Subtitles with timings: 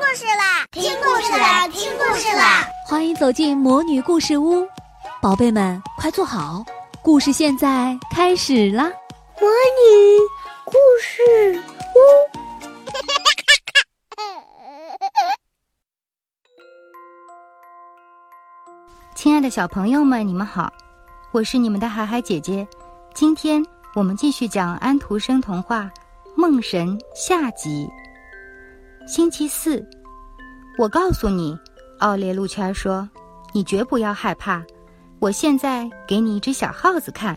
[0.00, 0.66] 故事啦！
[0.72, 1.68] 听故事啦！
[1.68, 2.66] 听故事啦！
[2.88, 4.66] 欢迎走进魔女故事屋，
[5.20, 6.64] 宝贝们快坐好，
[7.02, 8.84] 故事现在开始啦！
[9.38, 10.18] 魔女
[10.64, 11.62] 故事
[11.94, 11.98] 屋，
[19.14, 20.72] 亲爱的小朋友们，你们好，
[21.30, 22.66] 我是你们的海海姐姐。
[23.14, 23.62] 今天
[23.94, 25.82] 我们继续讲安徒生童话
[26.36, 27.86] 《梦神》下集。
[29.10, 29.84] 星期四，
[30.78, 31.58] 我告诉你，
[31.98, 33.10] 奥列路圈说
[33.52, 34.62] ：“你绝不要害怕。
[35.18, 37.36] 我现在给你一只小耗子看。”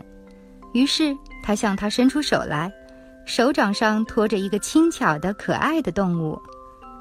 [0.72, 2.72] 于是他向他伸出手来，
[3.26, 6.40] 手掌上托着一个轻巧的、可爱的动物。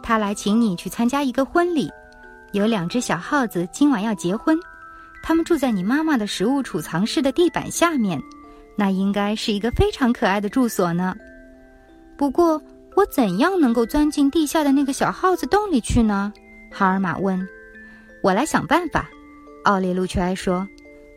[0.02, 1.88] 他来请你去参加一个婚礼，
[2.54, 4.58] 有两只小耗子今晚要结婚，
[5.22, 8.20] 他们住在你妈妈的食物储藏室的地板下面，
[8.76, 11.16] 那应该是一个非常可爱的住所呢。
[12.18, 12.60] 不过，
[12.96, 16.32] 我怎样能够钻进地下的那个小耗子洞里去呢？
[16.72, 17.48] 哈尔玛问。
[18.22, 19.10] 我来想办法，
[19.64, 20.68] 奥列路屈埃说。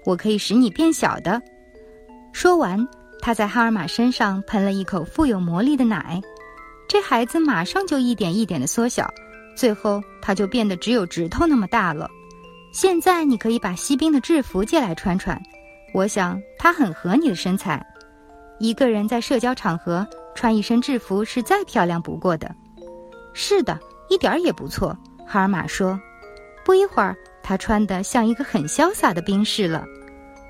[0.04, 1.42] 我可以使你变小的。
[2.32, 2.86] 说完，
[3.20, 6.20] 他在哈尔玛身上喷了一口富有魔力的奶，
[6.88, 9.12] 这孩子马上就一点一点的缩小，
[9.56, 12.08] 最后他就变得只有指头那么大了。
[12.72, 15.40] 现在你可以把锡兵的制服借来穿穿，
[15.92, 17.84] 我想它很合你的身材。
[18.58, 20.06] 一个人在社交场合。
[20.36, 22.54] 穿一身制服是再漂亮不过的，
[23.32, 23.76] 是的，
[24.08, 24.96] 一点儿也不错。
[25.26, 25.98] 哈尔玛说。
[26.64, 29.84] 不一会儿，他穿得像一个很潇洒的兵士了。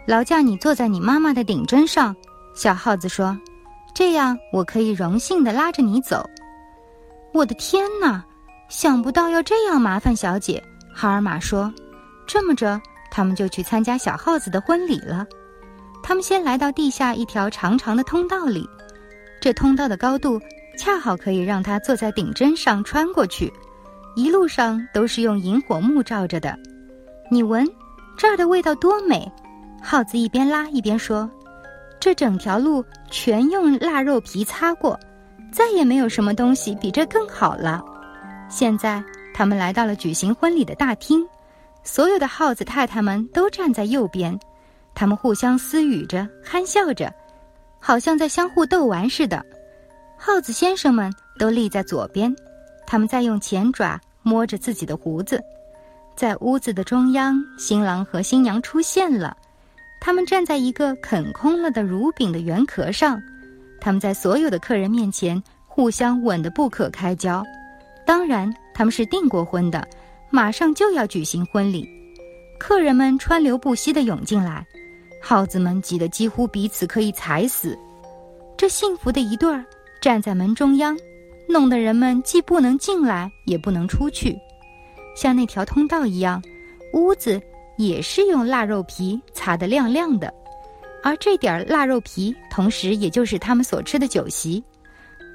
[0.06, 2.14] 劳驾你坐在你妈妈的顶针上，
[2.54, 3.38] 小耗子说，
[3.94, 6.28] 这样我可以荣幸地拉着你走。
[7.34, 8.24] 我的天哪，
[8.68, 10.62] 想不到要这样麻烦小姐。
[10.94, 11.72] 哈尔玛说。
[12.26, 15.24] 这么着，他们就去参加小耗子的婚礼了。
[16.02, 18.68] 他们先来到地下一条长长的通道里。
[19.46, 20.42] 这通道的高度
[20.76, 23.52] 恰好可以让他坐在顶针上穿过去，
[24.16, 26.58] 一路上都是用萤火木照着的。
[27.30, 27.64] 你闻，
[28.16, 29.30] 这儿的味道多美！
[29.80, 31.30] 耗子一边拉一边说
[32.00, 34.98] ：“这整条路全用腊肉皮擦过，
[35.52, 37.80] 再也没有什么东西比这更好了。”
[38.50, 39.00] 现在
[39.32, 41.24] 他们来到了举行婚礼的大厅，
[41.84, 44.36] 所有的耗子太太们都站在右边，
[44.92, 47.14] 他们互相私语着，憨笑着。
[47.86, 49.46] 好像在相互逗玩似的，
[50.18, 51.08] 耗子先生们
[51.38, 52.34] 都立在左边，
[52.84, 55.40] 他们在用前爪摸着自己的胡子。
[56.16, 59.36] 在屋子的中央，新郎和新娘出现了，
[60.00, 63.22] 他们站在一个啃空了的乳饼的圆壳上，
[63.80, 67.40] 他们在所有的客人面前互相吻得不可开交。
[68.04, 69.86] 当然，他们是订过婚的，
[70.28, 71.88] 马上就要举行婚礼。
[72.58, 74.66] 客人们川流不息地涌进来。
[75.28, 77.76] 耗子们挤得几乎彼此可以踩死，
[78.56, 79.64] 这幸福的一对儿
[80.00, 80.96] 站在门中央，
[81.48, 84.38] 弄得人们既不能进来，也不能出去。
[85.16, 86.40] 像那条通道一样，
[86.92, 87.40] 屋子
[87.76, 90.32] 也是用腊肉皮擦得亮亮的，
[91.02, 94.62] 而这点腊肉皮，同时也就是他们所吃的酒席。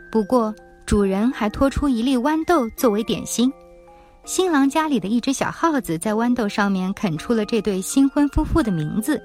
[0.10, 3.52] 不过，主人还拖出一粒豌豆作为点心。
[4.24, 9.22] 新郎家里的一只小耗子在豌豆上面啃出了这对新婚夫妇的名字。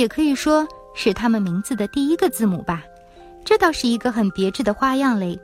[0.00, 2.82] 也可以说是他们名字的第一个字母吧，
[3.44, 5.38] 这倒是一个很别致的花样嘞。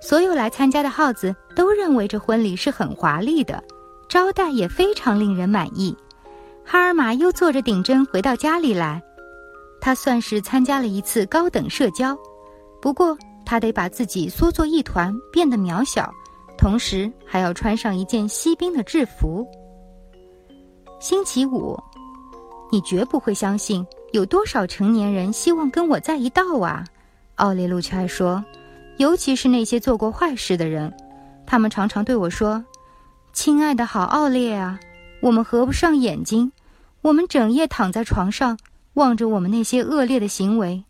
[0.00, 3.62] 所有来参加的耗子都认为这婚礼是很华丽的，
[4.08, 5.94] 招待也非常令人满意。
[6.64, 9.00] 哈尔玛又坐着顶针回到家里来，
[9.80, 12.16] 他算是参加了一次高等社交，
[12.80, 16.10] 不过他得把自己缩作一团，变得渺小，
[16.56, 19.46] 同时还要穿上一件锡兵的制服。
[20.98, 21.78] 星期五。
[22.72, 26.82] 你绝不会相信，有多少成年人希望跟我在一道啊！
[27.34, 28.42] 奥列路却还说，
[28.96, 30.90] 尤其是那些做过坏事的人，
[31.46, 32.64] 他们常常对我说
[33.34, 34.80] ：“亲爱的好奥列啊，
[35.20, 36.50] 我们合不上眼睛，
[37.02, 38.56] 我们整夜躺在床上，
[38.94, 40.82] 望着我们那些恶劣的行为，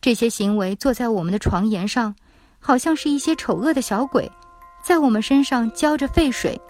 [0.00, 2.12] 这些行为坐在我们的床沿上，
[2.58, 4.28] 好像是一些丑恶的小鬼，
[4.82, 6.60] 在我们身上浇着沸水，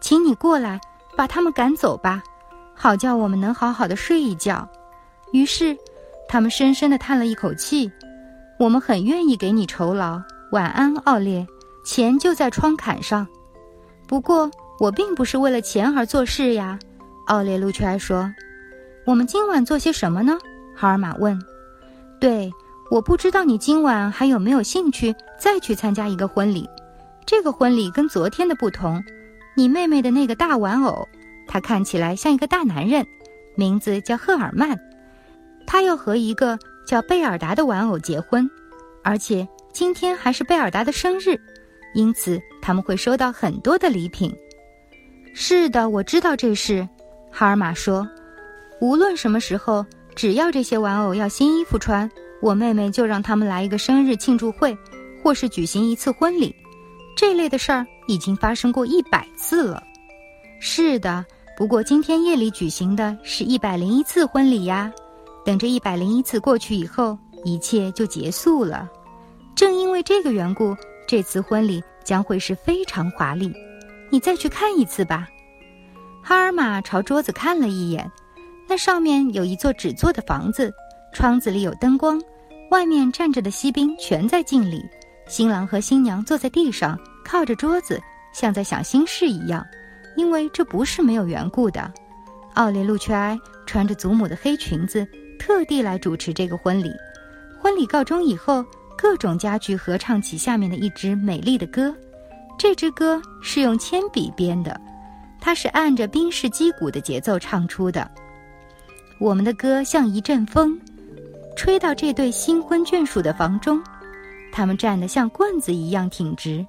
[0.00, 0.80] 请你过来，
[1.16, 2.20] 把他们赶走吧。”
[2.74, 4.68] 好叫我们能好好的睡一觉。
[5.32, 5.76] 于是，
[6.28, 7.90] 他们深深地叹了一口气。
[8.58, 10.20] 我们很愿意给你酬劳。
[10.52, 11.46] 晚安，奥列。
[11.84, 13.26] 钱就在窗槛上。
[14.06, 16.78] 不过，我并不是为了钱而做事呀。
[17.26, 18.30] 奥列路却说
[19.06, 20.38] ：“我们今晚做些什么呢？”
[20.76, 21.40] 哈尔玛问。
[22.20, 22.52] “对，
[22.90, 26.68] 我不知道你今晚还有没有兴趣再去参加一个婚礼。
[27.26, 29.02] 这个婚礼跟昨天的不同。
[29.56, 31.08] 你妹妹的那个大玩偶。”
[31.52, 33.06] 他看起来像一个大男人，
[33.56, 34.74] 名字叫赫尔曼。
[35.66, 38.48] 他要和一个叫贝尔达的玩偶结婚，
[39.04, 41.38] 而且今天还是贝尔达的生日，
[41.92, 44.34] 因此他们会收到很多的礼品。
[45.34, 46.88] 是的，我知道这事。
[47.30, 48.08] 哈尔玛说
[48.80, 49.84] ：“无论什么时候，
[50.16, 52.10] 只要这些玩偶要新衣服穿，
[52.40, 54.74] 我妹妹就让他们来一个生日庆祝会，
[55.22, 56.56] 或是举行一次婚礼。
[57.14, 59.82] 这类的事儿已经发生过一百次了。”
[60.64, 61.26] 是的，
[61.56, 64.92] 不过今天夜里举行的是一百零一次婚礼呀。
[65.44, 68.88] 等这一百零一次过去以后，一切就结束了。
[69.54, 70.74] 正因为这个缘故，
[71.06, 73.52] 这次婚礼将会是非常华丽。
[74.10, 75.28] 你再去看一次吧。
[76.22, 78.10] 哈尔玛朝桌子看了一眼，
[78.68, 80.72] 那上面有一座纸做的房子，
[81.12, 82.20] 窗子里有灯光，
[82.70, 84.82] 外面站着的锡兵全在敬礼。
[85.28, 88.00] 新郎和新娘坐在地上，靠着桌子，
[88.32, 89.64] 像在想心事一样。
[90.16, 91.92] 因为这不是没有缘故的。
[92.54, 95.06] 奥列路却埃穿着祖母的黑裙子，
[95.38, 96.92] 特地来主持这个婚礼。
[97.60, 98.64] 婚礼告终以后，
[98.96, 101.94] 各种家具合唱起下面的一支美丽的歌。
[102.58, 104.78] 这支歌是用铅笔编的，
[105.40, 108.08] 它是按着宾士击鼓的节奏唱出的。
[109.18, 110.78] 我们的歌像一阵风，
[111.56, 113.82] 吹到这对新婚眷属的房中，
[114.52, 116.64] 他们站得像棍子一样挺直，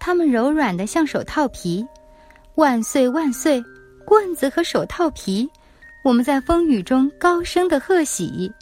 [0.00, 1.86] 他们柔软的像手套皮。
[2.56, 3.64] 万岁万岁！
[4.04, 5.48] 棍子和手套皮，
[6.04, 8.52] 我们在风雨中高声的贺喜。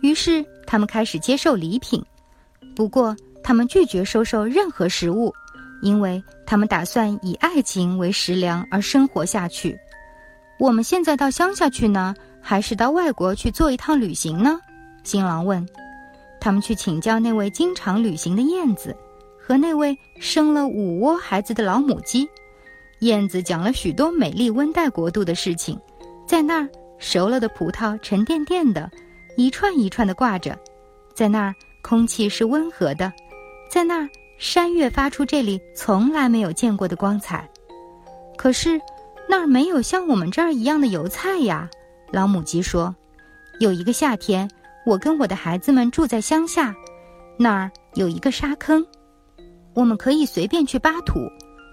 [0.00, 2.00] 于是他们开始接受礼品，
[2.76, 5.32] 不过他们拒绝收受任何食物，
[5.82, 9.76] 因为他们打算以爱情为食粮而生活下去。
[10.60, 14.60] 我们现在到乡下去呢，还是到外国去做一趟旅行呢？
[15.02, 15.66] 新郎问。
[16.38, 18.96] 他们去请教那位经常旅行的燕子，
[19.36, 22.28] 和那位生了五窝孩子的老母鸡。
[23.00, 25.78] 燕子讲了许多美丽温带国度的事情，
[26.26, 26.68] 在那儿
[26.98, 28.90] 熟了的葡萄沉甸甸的，
[29.36, 30.52] 一串一串的挂着；
[31.14, 33.10] 在那儿空气是温和的，
[33.70, 34.08] 在那儿
[34.38, 37.48] 山岳发出这里从来没有见过的光彩。
[38.36, 38.80] 可是
[39.28, 41.68] 那儿没有像我们这儿一样的油菜呀，
[42.10, 42.94] 老母鸡说。
[43.60, 44.50] 有一个夏天，
[44.86, 46.74] 我跟我的孩子们住在乡下，
[47.38, 48.86] 那儿有一个沙坑，
[49.74, 51.20] 我们可以随便去扒土。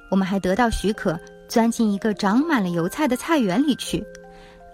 [0.09, 4.03] 我们还得到许可，钻进一个长满了油菜的菜园里去。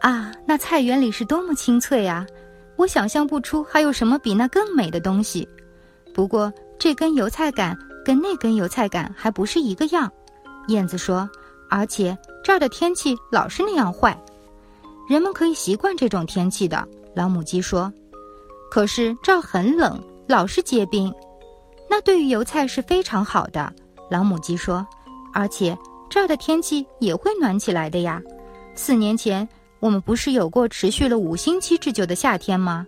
[0.01, 2.25] 啊，那菜园里是多么清脆啊！
[2.75, 5.47] 我想象不出还有什么比那更美的东西。
[6.13, 10.11] 不过这根油菜杆跟那根油菜杆还不是一个样。
[10.67, 11.29] 燕子说，
[11.69, 14.17] 而且这儿的天气老是那样坏。
[15.07, 17.91] 人们可以习惯这种天气的，老母鸡说。
[18.71, 21.13] 可是这儿很冷，老是结冰。
[21.89, 23.71] 那对于油菜是非常好的，
[24.09, 24.85] 老母鸡说。
[25.33, 25.77] 而且
[26.09, 28.21] 这儿的天气也会暖起来的呀。
[28.75, 29.47] 四年前
[29.79, 32.87] 我们不是有过持续了五星期之久的夏天吗？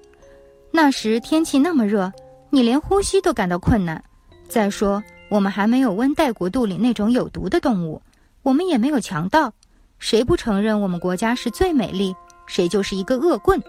[0.71, 2.11] 那时天气那么热，
[2.49, 4.01] 你连呼吸都感到困难。
[4.47, 8.01] 再说我们还没有温带国度里那种有毒的动物，
[8.43, 9.51] 我们也没有强盗。
[9.97, 12.15] 谁不承认我们国家是最美丽，
[12.45, 13.61] 谁就是一个恶棍，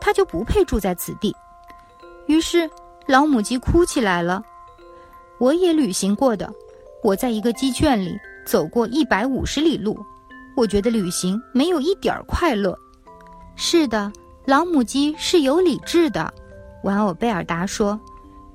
[0.00, 1.34] 他就不配住在此地。
[2.26, 2.68] 于是
[3.06, 4.42] 老母鸡哭起来了。
[5.38, 6.52] 我也旅行过的。
[7.06, 9.96] 我在一个鸡圈里走过一百五十里路，
[10.56, 12.76] 我觉得旅行没有一点儿快乐。
[13.54, 14.10] 是的，
[14.44, 16.34] 老母鸡是有理智的，
[16.82, 17.96] 玩偶贝尔达说：“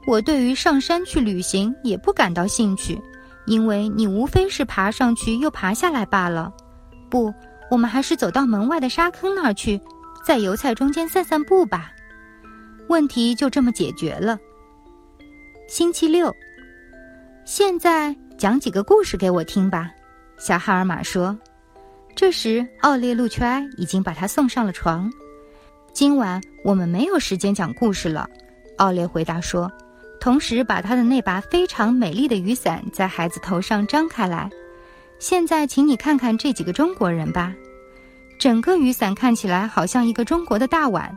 [0.05, 3.01] 我对于上山去旅行也不感到兴趣，
[3.45, 6.51] 因为你无非是爬上去又爬下来罢了。
[7.09, 7.33] 不，
[7.69, 9.79] 我们还是走到门外的沙坑那儿去，
[10.25, 11.89] 在油菜中间散散步吧。”
[12.89, 14.37] 问题就这么解决了。
[15.69, 16.35] 星期六，
[17.45, 18.13] 现在。
[18.41, 19.91] 讲几个故事给我听吧，
[20.39, 21.37] 小哈尔玛说。
[22.15, 25.07] 这时，奥列路却埃已经把他送上了床。
[25.93, 28.27] 今晚我们没有时间讲故事了，
[28.79, 29.71] 奥列回答说，
[30.19, 34.49] 同时把他的那把非常美丽的雨伞在孩子头上张开来。
[35.19, 37.53] 现在，请你看看这几个中国人吧。
[38.39, 41.15] 整个雨伞看起来好像一个中国的大碗，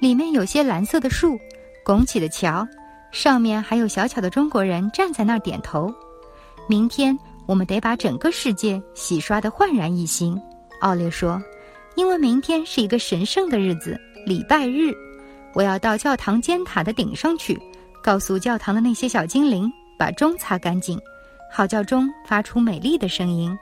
[0.00, 1.40] 里面有些蓝色的树，
[1.82, 2.68] 拱起的桥，
[3.10, 5.90] 上面还有小巧的中国人站在那儿点头。
[6.68, 10.38] 明天我们得把整个世界洗刷得焕然一新，
[10.82, 11.42] 奥列说，
[11.96, 14.92] 因为明天是一个神圣的日子——礼拜日。
[15.54, 17.58] 我要到教堂尖塔的顶上去，
[18.02, 21.00] 告诉教堂的那些小精灵把钟擦干净，
[21.50, 23.58] 好叫钟发出美丽的声音。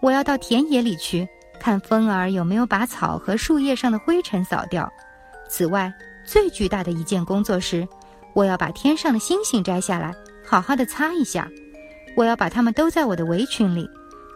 [0.00, 1.26] 我要到田野里去，
[1.60, 4.92] 看风儿有没有把草和树叶上的灰尘扫掉。
[5.48, 5.90] 此外，
[6.26, 7.86] 最巨大的一件工作是，
[8.34, 10.12] 我要把天上的星星摘下来，
[10.44, 11.48] 好好的擦一下。
[12.16, 13.88] 我要把它们都在我的围裙里，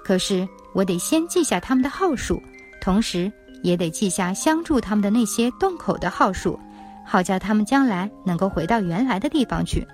[0.05, 2.43] 可是我得先记下它们的号数，
[2.81, 3.31] 同时
[3.63, 6.59] 也得记下相助它们的那些洞口的号数，
[7.07, 9.87] 好叫它们将来能够回到原来的地方去，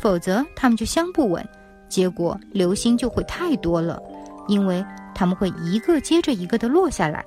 [0.00, 1.46] 否则它们就相不稳，
[1.88, 4.00] 结果流星就会太多了，
[4.48, 7.24] 因为它们会一个接着一个的落下来。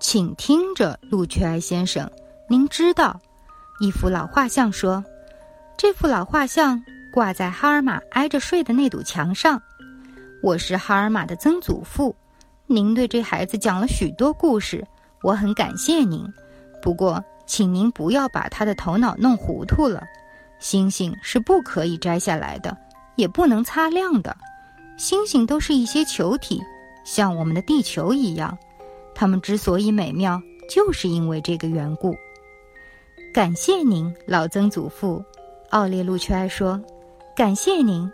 [0.00, 2.10] 请听着，路雀埃先生，
[2.48, 3.18] 您知道，
[3.80, 5.02] 一幅老画像说，
[5.78, 6.82] 这幅老画像
[7.14, 9.62] 挂在哈尔玛挨着睡的那堵墙上。
[10.42, 12.12] 我是哈尔玛的曾祖父，
[12.66, 14.84] 您对这孩子讲了许多故事，
[15.22, 16.26] 我很感谢您。
[16.82, 20.02] 不过，请您不要把他的头脑弄糊涂了。
[20.58, 22.76] 星星是不可以摘下来的，
[23.14, 24.36] 也不能擦亮的。
[24.96, 26.60] 星星都是一些球体，
[27.04, 28.58] 像我们的地球一样。
[29.14, 32.12] 它们之所以美妙，就是因为这个缘故。
[33.32, 35.24] 感谢您，老曾祖父，
[35.70, 36.80] 奥列路却爱说
[37.36, 38.08] ：“感谢您，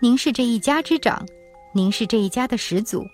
[0.00, 1.24] 您是这一家之长，
[1.72, 3.06] 您是这一家的始祖。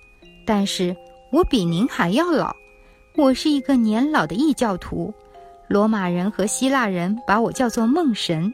[0.44, 0.94] 但是
[1.30, 2.52] 我比您还要老，
[3.16, 5.14] 我是一个年老的异教徒。
[5.68, 8.52] 罗马人和希腊人把我叫做梦神。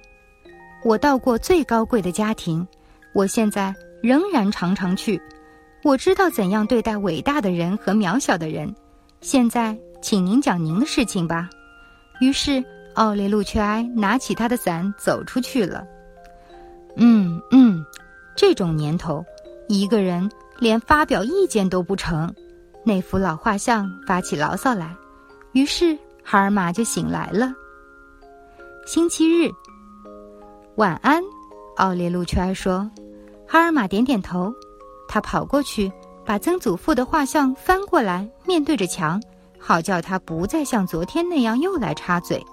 [0.84, 2.66] 我到过最高贵的家庭，
[3.14, 5.18] 我现在仍然常常去。”
[5.84, 8.70] 我知道怎样对待伟大的人和渺小的人。
[9.22, 11.48] 现在，请您讲您的事情吧。
[12.20, 12.62] 于是，
[12.96, 15.86] 奥列路却埃拿起他的伞走出去了。
[16.98, 17.84] 嗯嗯，
[18.36, 19.24] 这种年头，
[19.68, 20.28] 一个人
[20.58, 22.32] 连发表意见都不成。
[22.84, 24.94] 那幅老画像发起牢骚来，
[25.52, 27.54] 于是哈尔玛就醒来了。
[28.86, 29.50] 星期日，
[30.76, 31.22] 晚安，
[31.76, 32.90] 奥列路圈说。
[33.46, 34.52] 哈尔玛点点头。
[35.08, 35.90] 他跑过去，
[36.24, 39.22] 把曾祖父的画像翻过来，面对着墙，
[39.58, 42.44] 好叫他不再像昨天那样又来插嘴。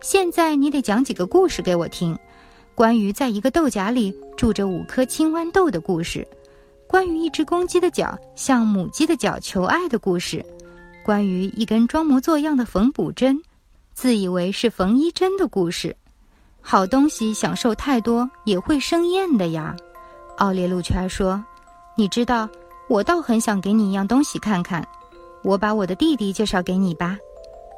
[0.00, 2.18] 现在你得讲几个故事给我听，
[2.74, 6.26] 关于在一个豆荚里住着五颗青豌豆的故事，
[6.88, 10.44] 关于一只公鸡的脚向母鸡的脚求爱的故事，
[11.04, 13.40] 关于一根装模作样的缝补针，
[13.92, 15.94] 自以为是缝衣针的故事。
[16.60, 19.76] 好东西享受太多也会生厌的呀，
[20.38, 21.42] 奥列路圈说。
[21.96, 22.48] 你知道，
[22.88, 24.84] 我倒很想给你一样东西看看。
[25.44, 27.16] 我把我的弟弟介绍给你吧，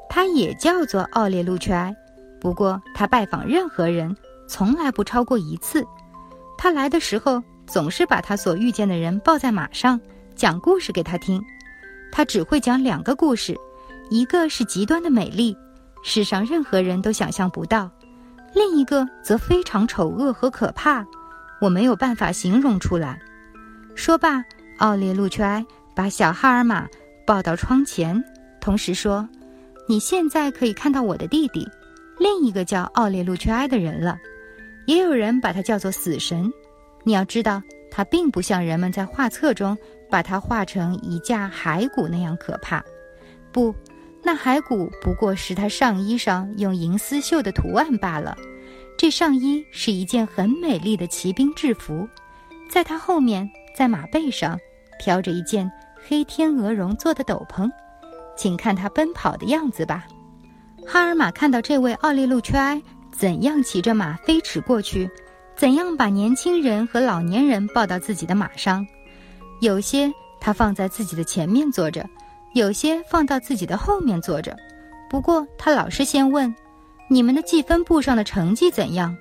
[0.08, 1.94] 他也叫做奥列路却埃，
[2.40, 5.86] 不过他拜访任何人从来不超过一次。
[6.58, 10.00] 他来的时候总是把他所遇见的人抱在马上，
[10.34, 11.42] 讲故事给他听。
[12.10, 13.54] 他只会讲两个故事，
[14.08, 15.54] 一个是极端的美丽，
[16.02, 17.90] 世上任何人都想象不到；
[18.54, 21.04] 另一个则非常丑恶和可怕，
[21.60, 23.20] 我没有办法形容出来。
[23.94, 24.42] 说罢，
[24.78, 26.86] 奥列路却埃把小哈尔玛
[27.26, 28.22] 抱到窗前，
[28.60, 29.28] 同时说
[29.86, 31.68] ：“你现在可以看到我的弟弟，
[32.18, 34.16] 另一个叫奥列路却埃的人了。
[34.86, 36.50] 也有人把它叫做死神。
[37.04, 39.76] 你要知道，它并不像人们在画册中
[40.10, 42.82] 把它画成一架骸骨那样可怕。
[43.52, 43.74] 不，
[44.22, 48.36] 那骸骨不过是他上衣上用银丝绣的图案罢了。
[48.96, 52.08] 这上衣是一件很美丽的骑兵制服，
[52.70, 54.58] 在他后面。”在马背上
[54.98, 55.70] 飘着一件
[56.08, 57.70] 黑天鹅绒做的斗篷，
[58.34, 60.06] 请看他奔跑的样子吧。
[60.86, 62.82] 哈尔玛看到这位奥利路缺埃
[63.18, 65.10] 怎样骑着马飞驰过去，
[65.56, 68.86] 怎样把年轻人和老年人抱到自己的马上，
[69.60, 72.06] 有些他放在自己的前面坐着，
[72.54, 74.54] 有些放到自己的后面坐着。
[75.08, 76.54] 不过他老是先问
[77.08, 79.16] ：“你们的计分簿上的成绩怎样？”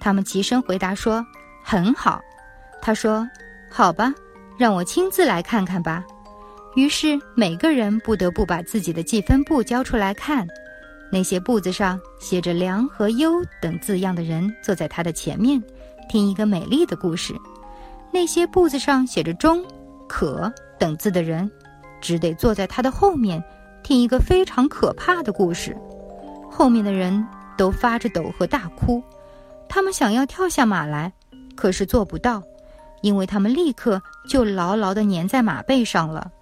[0.00, 1.24] 他们齐声回答说
[1.62, 2.20] ：“很好。”
[2.82, 3.26] 他说。
[3.70, 4.14] 好吧，
[4.56, 6.02] 让我亲自来看看吧。
[6.74, 10.46] 于是每个人不得不把自己的记分簿交出来看。
[11.10, 15.62] 那些簿子上写着“良”和“优”等字样的人坐在他的前面，
[16.08, 17.34] 听一个美丽的故事；
[18.12, 19.64] 那些簿子上写着“中”、
[20.08, 21.50] “可”等字的人，
[22.00, 23.42] 只得坐在他的后面，
[23.82, 25.76] 听一个非常可怕的故事。
[26.50, 29.02] 后面的人都发着抖和大哭，
[29.68, 31.12] 他们想要跳下马来，
[31.56, 32.42] 可是做不到。
[33.00, 36.32] 因为他们立刻就牢牢地粘在马背上了。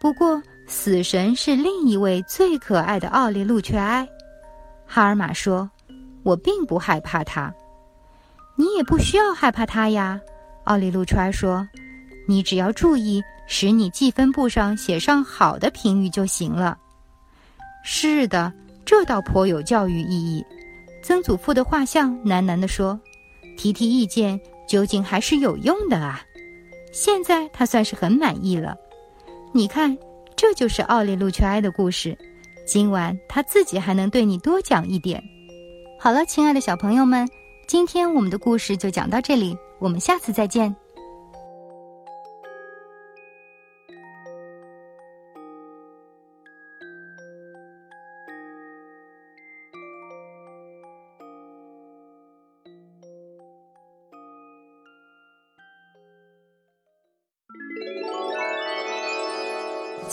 [0.00, 4.06] 不过，死神是另一位最可爱的奥利路却埃。
[4.86, 5.70] 哈尔玛说
[6.22, 7.52] ：“我并不害怕他，
[8.56, 10.20] 你也不需要害怕他呀。”
[10.64, 11.66] 奥利路却埃说
[12.26, 16.76] ：“你只要注意使你记分簿上写上好的评语就行了。”
[17.84, 18.52] 是的，
[18.84, 20.44] 这倒颇有教育意义。
[21.02, 22.98] 曾祖父的画像喃喃地说
[23.56, 26.20] ：“提提意见。”究竟还是有用的啊！
[26.92, 28.74] 现在他算是很满意了。
[29.52, 29.96] 你看，
[30.36, 32.16] 这就是奥利路却埃的故事。
[32.66, 35.22] 今晚他自己还能对你多讲一点。
[35.98, 37.26] 好了，亲爱的小朋友们，
[37.66, 40.74] 今天我们的故事就讲到这里，我们下次再见。